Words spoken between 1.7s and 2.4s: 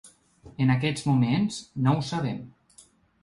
no ho sabem.